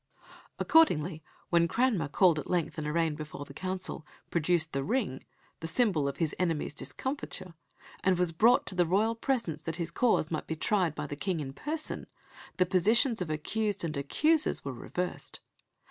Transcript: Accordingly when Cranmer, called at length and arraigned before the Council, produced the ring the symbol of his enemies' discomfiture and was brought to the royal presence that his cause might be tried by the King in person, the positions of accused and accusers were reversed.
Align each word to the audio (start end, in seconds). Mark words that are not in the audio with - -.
Accordingly 0.57 1.21
when 1.51 1.67
Cranmer, 1.67 2.07
called 2.07 2.39
at 2.39 2.49
length 2.49 2.79
and 2.79 2.87
arraigned 2.87 3.17
before 3.17 3.45
the 3.45 3.53
Council, 3.53 4.03
produced 4.31 4.73
the 4.73 4.83
ring 4.83 5.23
the 5.59 5.67
symbol 5.67 6.07
of 6.07 6.17
his 6.17 6.33
enemies' 6.39 6.73
discomfiture 6.73 7.53
and 8.03 8.17
was 8.17 8.31
brought 8.31 8.65
to 8.65 8.73
the 8.73 8.87
royal 8.87 9.13
presence 9.13 9.61
that 9.61 9.75
his 9.75 9.91
cause 9.91 10.31
might 10.31 10.47
be 10.47 10.55
tried 10.55 10.95
by 10.95 11.05
the 11.05 11.15
King 11.15 11.39
in 11.39 11.53
person, 11.53 12.07
the 12.57 12.65
positions 12.65 13.21
of 13.21 13.29
accused 13.29 13.83
and 13.83 13.95
accusers 13.95 14.65
were 14.65 14.73
reversed. 14.73 15.39